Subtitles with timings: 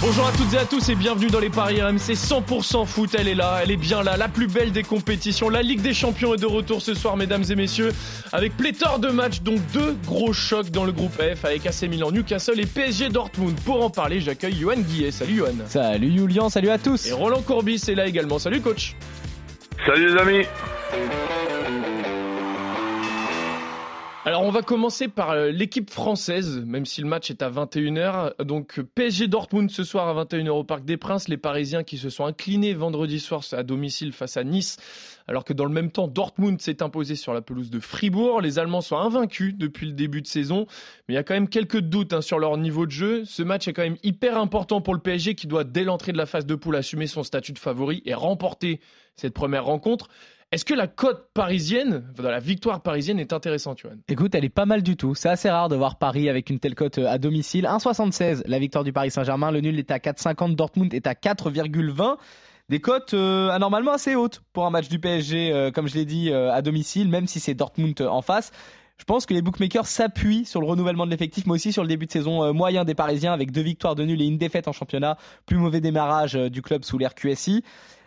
[0.00, 3.10] Bonjour à toutes et à tous et bienvenue dans les Paris RMC 100% foot.
[3.18, 5.48] Elle est là, elle est bien là, la plus belle des compétitions.
[5.48, 7.92] La Ligue des Champions est de retour ce soir, mesdames et messieurs,
[8.32, 12.10] avec pléthore de matchs, dont deux gros chocs dans le groupe F avec AC Milan,
[12.10, 13.58] Newcastle et PSG Dortmund.
[13.64, 15.10] Pour en parler, j'accueille Johan Guillet.
[15.10, 15.54] Salut Johan.
[15.66, 17.06] Salut Julian, salut à tous.
[17.06, 18.38] Et Roland Courbis est là également.
[18.38, 18.96] Salut coach.
[19.86, 20.46] Salut les amis.
[24.26, 28.42] Alors on va commencer par euh, l'équipe française, même si le match est à 21h.
[28.42, 31.28] Donc PSG Dortmund ce soir à 21h au Parc des Princes.
[31.28, 34.78] Les Parisiens qui se sont inclinés vendredi soir à domicile face à Nice.
[35.28, 38.40] Alors que dans le même temps, Dortmund s'est imposé sur la pelouse de Fribourg.
[38.40, 40.66] Les Allemands sont invaincus depuis le début de saison.
[41.06, 43.24] Mais il y a quand même quelques doutes hein, sur leur niveau de jeu.
[43.26, 46.18] Ce match est quand même hyper important pour le PSG qui doit, dès l'entrée de
[46.18, 48.80] la phase de poule, assumer son statut de favori et remporter
[49.14, 50.08] cette première rencontre.
[50.52, 53.96] Est-ce que la cote parisienne, la victoire parisienne est intéressante, Johan?
[54.08, 55.14] Écoute, elle est pas mal du tout.
[55.14, 57.64] C'est assez rare de voir Paris avec une telle cote euh, à domicile.
[57.64, 59.50] 1,76 la victoire du Paris Saint-Germain.
[59.50, 60.54] Le nul est à 4,50.
[60.54, 62.16] Dortmund est à 4,20.
[62.68, 66.04] Des cotes euh, anormalement assez hautes pour un match du PSG, euh, comme je l'ai
[66.04, 68.50] dit, euh, à domicile, même si c'est Dortmund euh, en face.
[68.98, 71.88] Je pense que les bookmakers s'appuient sur le renouvellement de l'effectif, mais aussi sur le
[71.88, 74.66] début de saison euh, moyen des Parisiens avec deux victoires de nul et une défaite
[74.66, 75.16] en championnat.
[75.44, 77.62] Plus mauvais démarrage du club sous l'ère QSI.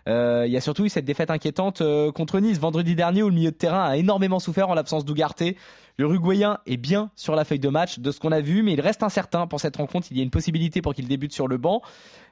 [0.09, 3.29] Euh, Il y a surtout eu cette défaite inquiétante euh, contre Nice vendredi dernier où
[3.29, 5.55] le milieu de terrain a énormément souffert en l'absence d'Ougarté.
[5.97, 8.73] Le Uruguayen est bien sur la feuille de match de ce qu'on a vu, mais
[8.73, 10.07] il reste incertain pour cette rencontre.
[10.11, 11.81] Il y a une possibilité pour qu'il débute sur le banc.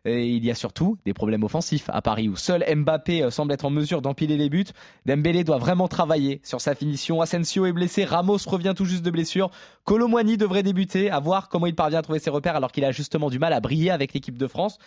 [0.05, 3.51] Et il y a surtout des problèmes offensifs à Paris où seul Mbappé euh, semble
[3.51, 4.67] être en mesure d'empiler les buts.
[5.05, 7.19] Dembélé doit vraiment travailler sur sa finition.
[7.19, 9.51] Asensio est blessé, Ramos revient tout juste de blessure.
[9.83, 12.91] Colomwani devrait débuter, à voir comment il parvient à trouver ses repères alors qu'il a
[12.93, 14.77] justement du mal à briller avec l'équipe de France.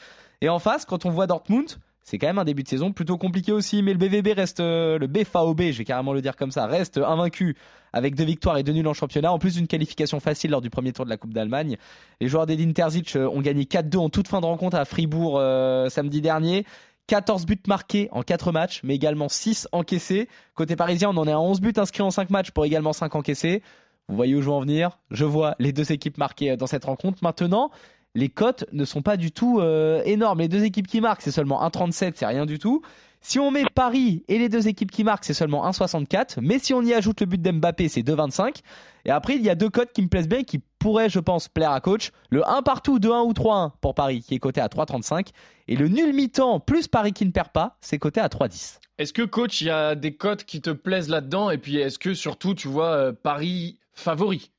[0.41, 3.19] Et en face, quand on voit Dortmund, c'est quand même un début de saison plutôt
[3.19, 6.51] compliqué aussi, mais le BVB reste, euh, le BFAOB, je vais carrément le dire comme
[6.51, 7.57] ça, reste invaincu
[7.93, 10.71] avec deux victoires et deux nuls en championnat, en plus d'une qualification facile lors du
[10.71, 11.77] premier tour de la Coupe d'Allemagne.
[12.21, 15.39] Les joueurs d'Edin Terzic euh, ont gagné 4-2 en toute fin de rencontre à Fribourg
[15.39, 16.65] euh, samedi dernier.
[17.07, 20.29] 14 buts marqués en 4 matchs, mais également 6 encaissés.
[20.55, 23.13] Côté parisien, on en est à 11 buts inscrits en 5 matchs pour également 5
[23.17, 23.63] encaissés.
[24.09, 24.99] Vous voyez où je veux en venir?
[25.11, 27.19] Je vois les deux équipes marquées dans cette rencontre.
[27.23, 27.71] Maintenant,
[28.15, 30.41] les cotes ne sont pas du tout euh, énormes.
[30.41, 32.83] Les deux équipes qui marquent, c'est seulement 1,37, c'est rien du tout.
[33.23, 36.39] Si on met Paris et les deux équipes qui marquent, c'est seulement 1,64.
[36.41, 38.61] Mais si on y ajoute le but d'Mbappé, c'est 2,25.
[39.05, 41.21] Et après, il y a deux cotes qui me plaisent bien et qui pourraient, je
[41.21, 42.13] pense, plaire à coach.
[42.31, 45.29] Le 1 partout, 2-1 ou 3-1 pour Paris, qui est coté à 3,35.
[45.69, 48.79] Et le nul mi-temps plus Paris qui ne perd pas, c'est coté à 3,10.
[48.97, 51.51] Est-ce que coach, il y a des cotes qui te plaisent là-dedans?
[51.51, 54.51] Et puis est-ce que surtout tu vois euh, Paris favori?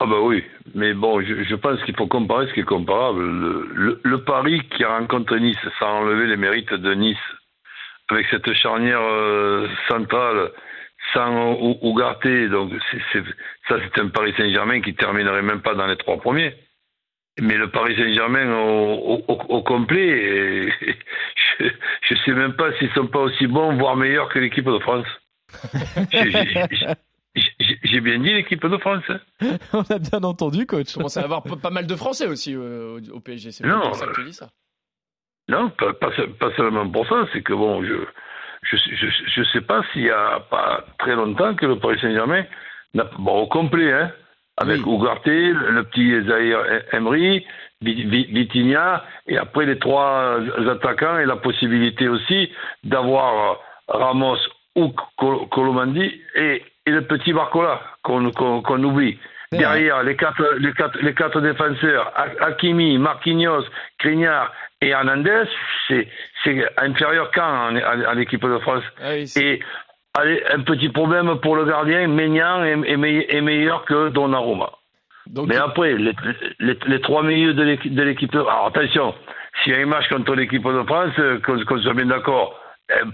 [0.00, 0.44] Ah bah oui,
[0.74, 3.20] mais bon, je, je pense qu'il faut comparer ce qui est comparable.
[3.20, 7.16] Le, le, le Paris qui rencontre Nice, sans enlever les mérites de Nice,
[8.08, 10.50] avec cette charnière euh, centrale,
[11.12, 12.72] sans Ou- Ougarté, donc
[13.68, 16.54] ça c'est un Paris Saint-Germain qui terminerait même pas dans les trois premiers.
[17.40, 20.72] Mais le Paris Saint-Germain au, au, au complet, et
[22.02, 24.78] je ne sais même pas s'ils sont pas aussi bons, voire meilleurs que l'équipe de
[24.78, 25.06] France.
[26.12, 26.86] J'ai- j'ai-
[27.82, 29.04] j'ai- bien dit l'équipe de France.
[29.72, 30.86] on a bien entendu, coach.
[30.86, 33.52] Tu commences à avoir pas mal de Français aussi euh, au, PSG.
[33.52, 34.48] C'est Non, pas pour ça que tu dis ça.
[35.48, 37.94] Non, pas, pas, se- pas seulement pour ça, c'est que bon, je
[38.62, 42.44] je, je, je sais pas s'il y a pas très longtemps que le Paris Saint-Germain,
[42.94, 44.12] n'a bon, au complet, hein,
[44.56, 44.92] avec Oui.
[44.92, 46.58] Ougarté, le, le petit Zahir
[46.92, 47.46] Emery,
[47.80, 52.50] Vi- Vi- Vitinha, et après les trois attaquants et la possibilité aussi
[52.82, 54.36] d'avoir Ramos
[54.74, 59.18] ou Col- Colomandi et, et le petit Barcola qu'on oublie.
[59.52, 63.64] Derrière, les quatre, les, quatre, les quatre défenseurs, Ha- Hakimi, Marquinhos,
[64.00, 65.44] Grignard et Hernandez,
[65.86, 66.06] c'est
[66.78, 68.84] inférieur quand en- à, l'équipe de France.
[69.02, 69.60] Ah oui, Et
[70.18, 74.70] allez, un petit problème pour le gardien, Maignan est, est meille- est meilleur que Donnarumma.
[75.26, 76.12] Donc, Mais après, les,
[76.60, 79.14] les, les trois milieux de l'équipe de de Alors attention,
[79.62, 82.58] s'il y a un match contre l'équipe de France, euh, qu'on qu'on soit bien d'accord,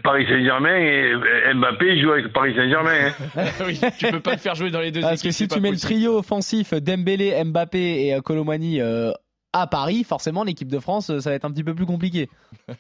[0.03, 3.11] Paris Saint-Germain et euh, Mbappé joue avec Paris Saint-Germain.
[3.37, 3.45] hein.
[3.67, 5.31] oui, tu peux pas le faire jouer dans les deux Parce équipes.
[5.31, 9.11] que si tu mets le trio offensif Dembélé, Mbappé et euh, Colomani euh,
[9.53, 12.29] à Paris, forcément l'équipe de France, euh, ça va être un petit peu plus compliqué.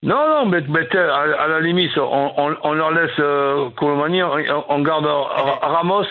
[0.00, 0.58] Non, non, mais,
[0.96, 5.58] à, à la limite, on, on, on leur laisse euh, Colomani, on, on garde Ra-
[5.60, 6.04] Ramos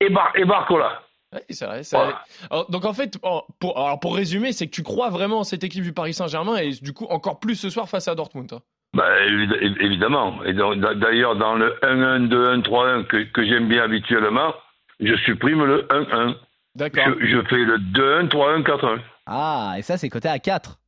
[0.00, 1.02] et, Bar, et Barcola.
[1.34, 1.82] Ouais, c'est vrai.
[1.82, 2.22] ça- Voilà.
[2.50, 3.18] Alors, donc en fait,
[3.60, 6.56] pour, alors, pour résumer, c'est que tu crois vraiment en cette équipe du Paris Saint-Germain
[6.56, 8.50] et du coup encore plus ce soir face à Dortmund.
[8.54, 8.60] hein.
[8.94, 10.42] Bah, évi- évidemment.
[10.44, 14.54] Et donc, d'ailleurs, dans le 1-1, 2-1, 3-1 que, que j'aime bien habituellement,
[15.00, 16.34] je supprime le 1-1.
[16.74, 17.04] D'accord.
[17.20, 18.98] Je, je fais le 2-1, 3-1, 4-1.
[19.26, 20.78] Ah, et ça, c'est coté à 4.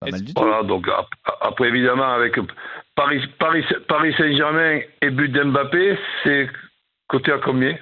[0.00, 0.42] Pas mal du tout.
[0.42, 1.06] Voilà, donc ap-
[1.40, 2.36] après, évidemment, avec
[2.96, 6.50] Paris, Paris, Paris Saint-Germain et but d'Mbappé, c'est
[7.08, 7.76] côté à combien?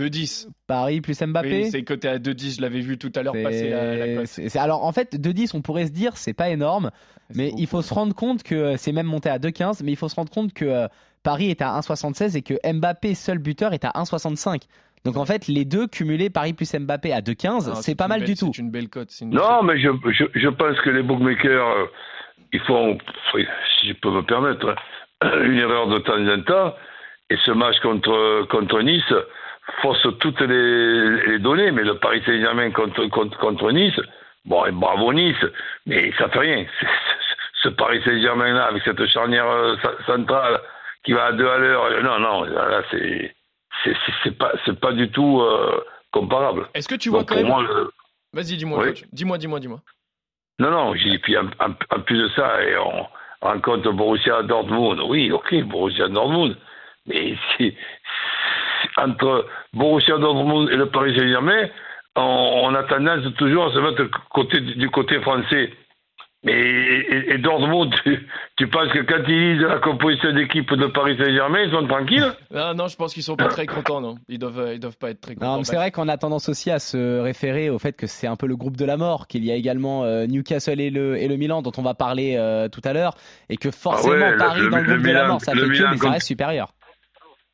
[0.00, 0.48] 2-10.
[0.66, 1.64] Paris plus Mbappé.
[1.64, 2.56] Oui, c'est coté à 2-10.
[2.56, 4.26] Je l'avais vu tout à l'heure C'est- passer la, la cote.
[4.26, 6.90] c'est- c'est- alors en fait, 2-10, on pourrait se dire, c'est pas énorme,
[7.34, 10.08] mais il faut se rendre compte que c'est même monté à 2-15, mais il faut
[10.08, 10.88] se rendre compte que euh,
[11.22, 14.62] Paris est à 1,76 et que Mbappé, seul buteur, est à 1,65.
[15.04, 18.08] Donc en fait, les deux cumulés, Paris plus Mbappé à 2,15, Non, c'est pas une
[18.10, 18.50] mal belle- du tout.
[18.54, 19.10] C'est une belle cote.
[19.10, 21.86] c'est une Non, mais je, je, je pense que les bookmakers, euh,
[22.52, 22.98] ils font,
[23.32, 24.74] si je peux me permettre,
[25.22, 26.74] hein, une erreur de temps en temps.
[27.30, 29.04] Et ce match contre, contre Nice
[29.82, 31.70] fausse toutes les, les données.
[31.70, 33.98] Mais le Paris Saint-Germain contre, contre, contre Nice,
[34.44, 35.36] bon, et bravo Nice,
[35.86, 36.66] mais ça fait rien.
[37.62, 40.60] Ce Paris Saint-Germain-là, avec cette charnière euh, ce- centrale
[41.04, 43.34] qui va à deux à l'heure, euh, non, non, là, c'est
[43.84, 45.82] c'est pas, c'est pas du tout euh,
[46.12, 46.66] comparable.
[46.74, 47.66] Est-ce que tu vois Donc, quand même.
[47.66, 47.90] le-
[48.32, 49.04] Vas-y, dis-moi, Oui.
[49.12, 49.80] Dis-moi, dis-moi, dis-moi.
[50.58, 53.06] Non, non, j'ai puis en, en- en plus de ça, et on
[53.40, 55.00] rencontre Borussia Dortmund.
[55.08, 56.56] Oui, ok, Borussia Dortmund.
[57.06, 57.74] Mais c'est-
[58.96, 61.68] entre Borussia Dortmund et le Paris Saint-Germain,
[62.16, 62.22] on,
[62.64, 65.70] on a tendance toujours à se mettre côté, du côté français.
[66.42, 68.26] Mais et, et Dortmund, tu,
[68.56, 72.32] tu penses que quand ils lisent la composition d'équipe de Paris Saint-Germain, ils sont tranquilles?
[72.54, 74.14] Ah, non, je pense qu'ils sont pas très contents, non.
[74.26, 75.52] Ils doivent, ils doivent pas être très contents.
[75.52, 78.26] Non, mais c'est vrai qu'on a tendance aussi à se référer au fait que c'est
[78.26, 81.18] un peu le groupe de la mort, qu'il y a également euh, Newcastle et le,
[81.18, 83.12] et le Milan dont on va parler euh, tout à l'heure,
[83.50, 85.52] et que forcément Ah ouais, Paris le- dans le le groupe de la mort, ça
[85.52, 86.72] fait que, mais ça reste supérieur.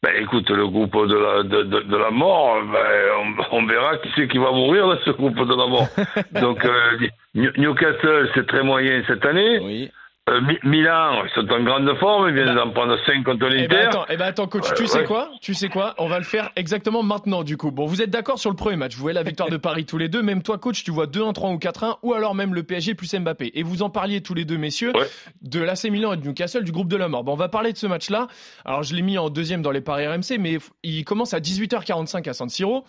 [0.02, 3.96] Ben écoute, le groupe de la, de, de, de la mort, ben, on, on verra
[3.98, 5.88] qui c'est qui va mourir dans ce groupe de la mort.
[6.40, 6.98] Donc euh,
[7.34, 9.58] New- Newcastle, c'est très moyen cette année.
[9.60, 9.90] Oui.
[10.28, 12.54] Euh, Mi- Milan, ils sont en grande forme, ils viennent Bah.
[12.64, 13.76] d'en prendre 5 contre Eh ben l'Inter.
[13.76, 15.30] attends, eh ben attends, coach, Ouais, tu sais quoi?
[15.40, 15.94] Tu sais quoi?
[15.98, 17.70] On va le faire exactement maintenant, du coup.
[17.70, 18.96] Bon, vous êtes d'accord sur le premier match?
[18.96, 20.22] Vous voyez la victoire de Paris tous les deux.
[20.22, 23.14] Même toi, coach, tu vois 2-1, 3 ou 4-1, ou alors même le PSG plus
[23.14, 23.52] Mbappé.
[23.54, 25.06] Et vous en parliez tous les deux, messieurs, Ouais.
[25.42, 27.22] de l'AC Milan et de Newcastle, du groupe de la mort.
[27.22, 28.26] Bon, on va parler de ce match-là.
[28.64, 32.26] Alors, je l'ai mis en deuxième dans les paris RMC, mais il commence à 18h45
[32.28, 32.84] à San Siro.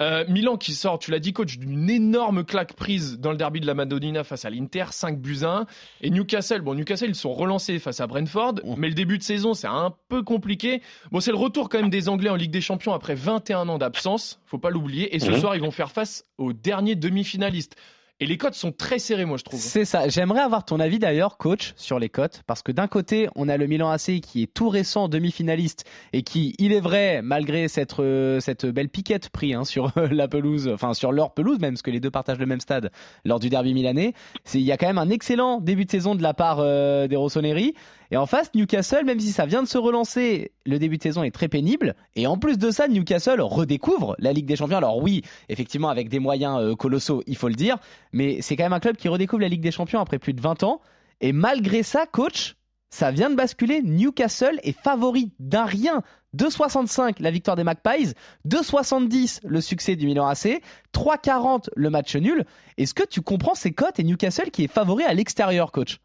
[0.00, 3.60] Euh, Milan qui sort, tu l'as dit coach, d'une énorme claque prise dans le derby
[3.60, 5.66] de la Madonnina face à l'Inter, 5 buts à 1.
[6.02, 8.74] Et Newcastle, bon Newcastle ils sont relancés face à Brentford, Mmh.
[8.78, 10.82] mais le début de saison c'est un peu compliqué.
[11.10, 13.78] Bon c'est le retour quand même des Anglais en Ligue des Champions après 21 ans
[13.78, 15.14] d'absence, faut pas l'oublier.
[15.16, 15.40] Et ce Mhm.
[15.40, 17.74] soir ils vont faire face aux derniers demi-finalistes.
[18.20, 19.60] Et les cotes sont très serrées moi je trouve.
[19.60, 20.08] C'est ça.
[20.08, 23.56] J'aimerais avoir ton avis d'ailleurs, coach, sur les cotes, parce que d'un côté, on a
[23.56, 28.00] le Milan AC qui est tout récent demi-finaliste et qui, il est vrai, malgré cette
[28.00, 31.74] euh, cette belle piquette pris hein, sur euh, la pelouse, enfin sur leur pelouse même,
[31.74, 32.90] parce que les deux partagent le même stade
[33.24, 34.14] lors du derby milanais,
[34.52, 37.16] il y a quand même un excellent début de saison de la part euh, des
[37.16, 37.74] Rossoneri.
[38.10, 41.22] Et en face, Newcastle, même si ça vient de se relancer, le début de saison
[41.22, 41.94] est très pénible.
[42.16, 44.78] Et en plus de ça, Newcastle redécouvre la Ligue des Champions.
[44.78, 47.76] Alors oui, effectivement, avec des moyens euh, colossaux, il faut le dire.
[48.12, 50.40] Mais c'est quand même un club qui redécouvre la Ligue des Champions après plus de
[50.40, 50.80] 20 ans.
[51.20, 52.56] Et malgré ça, coach,
[52.90, 53.82] ça vient de basculer.
[53.82, 56.02] Newcastle est favori d'un rien.
[56.36, 58.12] 2,65 la victoire des Magpies,
[58.46, 60.60] 2,70 le succès du Milan AC,
[60.94, 62.44] 3,40 le match nul.
[62.76, 66.00] Est-ce que tu comprends ces cotes et Newcastle qui est favori à l'extérieur, coach?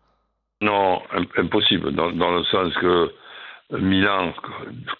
[0.61, 3.11] Non, im- impossible, dans, le sens que
[3.71, 4.33] Milan,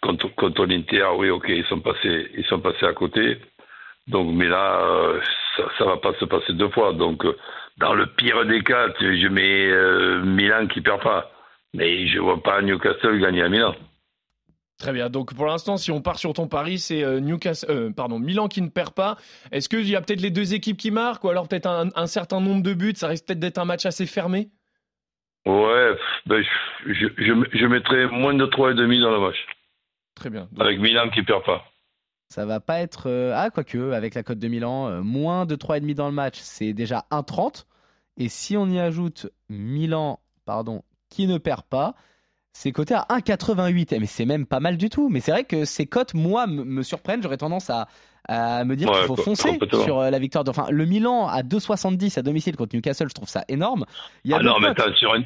[0.02, 3.40] contre, contre l'Inter, oui, ok, ils sont passés, ils sont passés à côté.
[4.08, 5.22] Donc, mais là, euh,
[5.56, 6.94] ça, ça va pas se passer deux fois.
[6.94, 7.38] Donc, euh,
[7.78, 11.32] dans le pire des cas, je mets euh, Milan qui perd pas.
[11.74, 13.74] Mais je vois pas Newcastle gagner à Milan.
[14.78, 15.10] Très bien.
[15.10, 18.70] Donc pour l'instant, si on part sur ton pari, c'est Newcastle, pardon, Milan qui ne
[18.70, 19.18] perd pas.
[19.52, 22.42] Est-ce qu'il y a peut-être les deux équipes qui marquent ou alors peut-être un certain
[22.42, 24.50] nombre de buts Ça risque peut-être d'être un match assez fermé?
[25.46, 26.42] Ouais, ben,
[26.86, 29.46] je, je, je, mettrais moins de 3,5 dans le match.
[30.16, 30.48] Très bien.
[30.52, 31.66] Donc, Avec Milan qui perd pas.
[32.30, 33.10] Ça va pas être.
[33.10, 36.38] euh, Ah, quoique, avec la cote de Milan, euh, moins de 3,5 dans le match,
[36.40, 37.66] c'est déjà 1,30.
[38.18, 41.96] Et si on y ajoute Milan, pardon, qui ne perd pas,
[42.54, 43.88] c'est coté à 1,88.
[43.92, 45.10] Eh, Mais c'est même pas mal du tout.
[45.10, 47.22] Mais c'est vrai que ces cotes, moi, me surprennent.
[47.24, 47.88] J'aurais tendance à,
[48.30, 50.44] à me dire Ouais, qu'il faut foncer sur euh, la victoire.
[50.44, 53.86] de- Enfin, le Milan à 2,70 à domicile contre Newcastle, je trouve ça énorme.
[54.24, 55.24] Il y a Ah non, mais attends, sur un,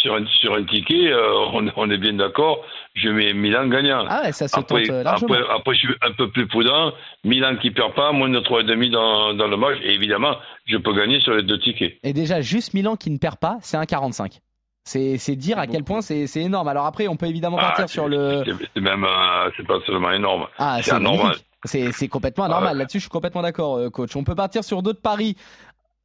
[0.00, 2.64] sur un, sur un ticket, euh, on, on est bien d'accord,
[2.94, 4.04] je mets Milan gagnant.
[4.08, 5.34] Ah ouais, ça se après, tente euh, largement.
[5.34, 6.92] après, après, je suis un peu plus prudent.
[7.22, 9.76] Milan qui perd pas, moins de 3,5 dans, dans le match.
[9.84, 10.34] Et évidemment,
[10.66, 11.94] je peux gagner sur les deux tickets.
[12.02, 14.40] Et déjà, juste Milan qui ne perd pas, c'est 1,45.
[14.84, 16.68] C'est dire à quel point c'est énorme.
[16.68, 18.44] Alors après, on peut évidemment partir Ah, sur c'est- le.
[18.74, 20.46] C'est même, euh, c'est pas seulement énorme.
[20.58, 21.36] Ah, c'est anormal.
[21.64, 22.68] C'est complètement anormal.
[22.70, 22.78] Ah ouais.
[22.78, 24.16] Là-dessus, je suis complètement d'accord, euh, coach.
[24.16, 25.36] On peut partir sur d'autres paris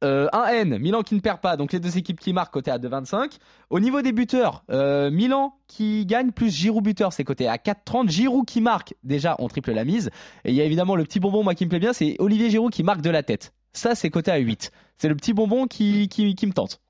[0.04, 2.70] euh, un N, Milan qui ne perd pas, donc les deux équipes qui marquent côté
[2.70, 3.38] à 2,25.
[3.68, 8.08] Au niveau des buteurs, euh, Milan qui gagne plus Giroud buteur, c'est côté à 4,30.
[8.08, 10.10] Giroud qui marque, déjà on triple la mise.
[10.44, 12.48] Et il y a évidemment le petit bonbon, moi qui me plaît bien, c'est Olivier
[12.48, 13.52] Giroud qui marque de la tête.
[13.72, 14.70] Ça c'est côté à 8.
[14.98, 16.80] C'est le petit bonbon qui, qui, qui me tente.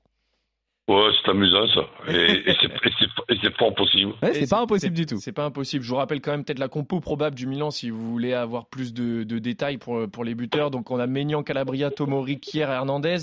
[0.89, 1.81] Ouais, c'est amusant ça.
[2.11, 2.55] Et, et
[3.41, 4.13] c'est fort possible.
[4.23, 5.19] Ouais, c'est pas impossible du tout.
[5.19, 5.83] C'est pas impossible.
[5.83, 8.65] Je vous rappelle quand même peut-être la compo probable du Milan si vous voulez avoir
[8.65, 10.71] plus de, de détails pour, pour les buteurs.
[10.71, 13.17] Donc on a Maignan, Calabria, Tomori, Kier, Hernandez.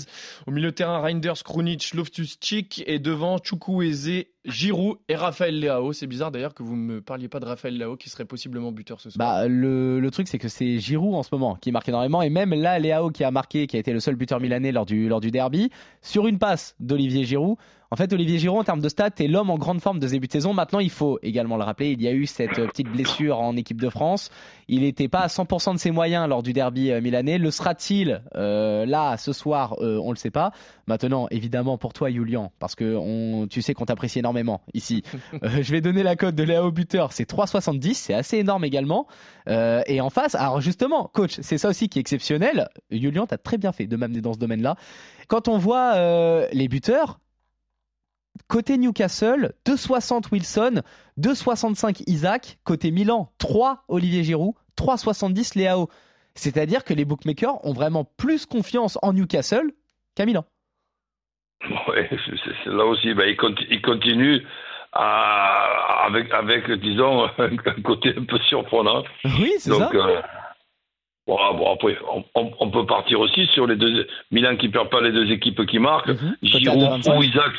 [0.45, 2.83] Au milieu de terrain, Reinders, Krunic, Loftus-Cheek.
[2.87, 5.93] Et devant, Chukwueze, Giroud et Raphaël Leao.
[5.93, 8.99] C'est bizarre d'ailleurs que vous me parliez pas de Raphaël Leao qui serait possiblement buteur
[8.99, 9.27] ce soir.
[9.27, 12.21] Bah, le, le truc c'est que c'est Giroud en ce moment qui marque énormément.
[12.21, 14.85] Et même là, Leao qui a marqué, qui a été le seul buteur milanais lors
[14.85, 15.69] du, lors du derby,
[16.01, 17.57] sur une passe d'Olivier Giroud.
[17.89, 20.27] En fait, Olivier Giroud, en termes de stats, est l'homme en grande forme de début
[20.27, 20.53] de saison.
[20.53, 23.81] Maintenant, il faut également le rappeler, il y a eu cette petite blessure en équipe
[23.81, 24.29] de France.
[24.67, 27.37] Il n'était pas à 100% de ses moyens lors du derby euh, milanais.
[27.37, 30.51] Le sera-t-il euh, là ce soir euh, On le sait pas.
[30.87, 35.03] Maintenant, évidemment, pour toi, Julian, parce que on, tu sais qu'on t'apprécie énormément ici.
[35.43, 39.07] Euh, je vais donner la cote de Léo buteur, c'est 3,70, c'est assez énorme également.
[39.47, 42.69] Euh, et en face, alors justement, coach, c'est ça aussi qui est exceptionnel.
[42.89, 44.75] Julian, t'as très bien fait de m'amener dans ce domaine-là.
[45.27, 47.19] Quand on voit euh, les buteurs,
[48.47, 50.81] Côté Newcastle, 2,60 Wilson,
[51.19, 52.57] 2,65 Isaac.
[52.63, 55.89] Côté Milan, 3 Olivier Giroud, 3,70 Léao.
[56.35, 59.71] C'est-à-dire que les bookmakers ont vraiment plus confiance en Newcastle
[60.15, 60.45] qu'à Milan.
[61.61, 64.45] C'est là aussi, ben, il, continue, il continue
[64.93, 69.03] à, avec, avec, disons, un côté un peu surprenant.
[69.25, 69.89] Oui, c'est ça.
[69.93, 70.21] Euh,
[71.25, 74.07] bon, bon, après, on, on, on, peut partir aussi sur les deux.
[74.31, 76.09] Milan qui perd pas les deux équipes qui marquent.
[76.09, 76.37] Mhm.
[76.43, 77.51] Giroud ou Isaac.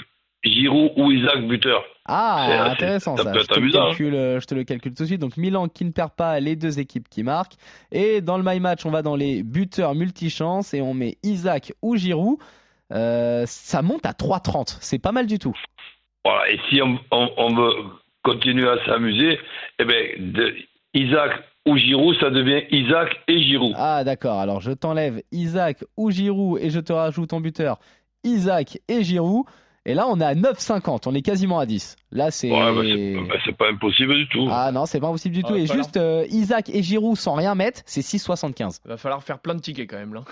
[0.44, 1.82] Giroud ou Isaac buteur.
[2.04, 3.32] Ah, intéressant ça.
[3.34, 5.20] Je te, le calcule, euh, je te le calcule tout de suite.
[5.20, 7.56] Donc Milan qui ne perd pas les deux équipes qui marquent.
[7.92, 11.72] Et dans le My Match, on va dans les buteurs multichance et on met Isaac
[11.82, 12.38] ou Giroud.
[12.92, 14.78] Euh, ça monte à 3,30.
[14.80, 15.54] C'est pas mal du tout.
[16.24, 16.50] Voilà.
[16.50, 17.74] Et si on, on, on veut
[18.22, 19.38] continuer à s'amuser,
[19.78, 20.54] eh ben, de
[20.94, 21.32] Isaac
[21.66, 23.74] ou Giroud, ça devient Isaac et Giroud.
[23.76, 24.38] Ah, d'accord.
[24.38, 27.78] Alors je t'enlève Isaac ou Giroud et je te rajoute en buteur
[28.24, 29.44] Isaac et Giroud.
[29.88, 31.04] Et là, on est à 9,50.
[31.06, 31.96] On est quasiment à 10.
[32.12, 32.50] Là, c'est.
[32.50, 34.46] Ouais, bah c'est, bah c'est pas impossible du tout.
[34.50, 35.56] Ah non, c'est pas impossible du Ah, tout.
[35.56, 38.80] Et falloir- juste euh, Isaac et Giroud sans rien mettre, c'est 6,75.
[38.84, 40.24] Il va falloir faire plein de tickets quand même là.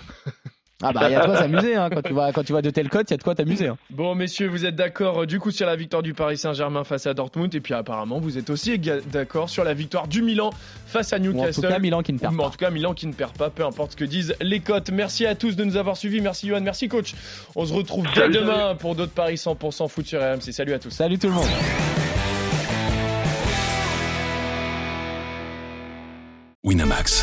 [0.83, 1.75] Ah bah, il y a de quoi s'amuser.
[1.75, 1.89] Hein.
[1.91, 3.67] Quand, tu vois, quand tu vois de telles cotes, il y a de quoi t'amuser.
[3.67, 3.77] Hein.
[3.89, 7.07] Bon, messieurs, vous êtes d'accord euh, du coup sur la victoire du Paris Saint-Germain face
[7.07, 7.53] à Dortmund.
[7.55, 8.77] Et puis apparemment, vous êtes aussi
[9.11, 10.51] d'accord sur la victoire du Milan
[10.85, 11.61] face à Ou en Newcastle.
[11.63, 12.49] tout cas, Milan qui ne perd Ou en pas.
[12.51, 14.91] tout cas, Milan qui ne perd pas, peu importe ce que disent les cotes.
[14.91, 16.21] Merci à tous de nous avoir suivis.
[16.21, 17.15] Merci Johan, merci coach.
[17.55, 20.51] On se retrouve dès Salut, demain pour d'autres paris 100% foot sur RMC.
[20.51, 20.91] Salut à tous.
[20.91, 21.47] Salut tout le monde.
[26.63, 27.16] Winamax,